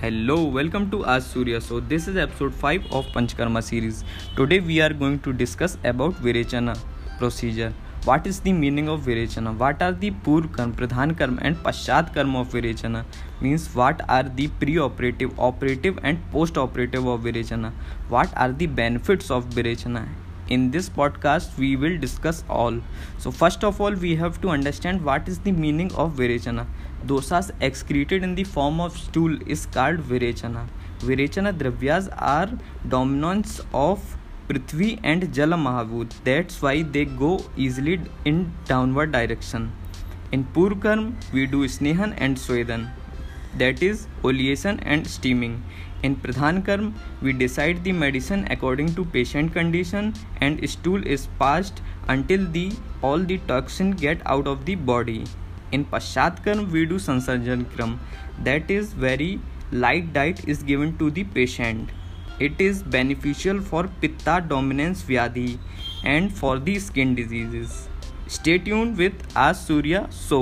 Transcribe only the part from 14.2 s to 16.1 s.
the pre operative operative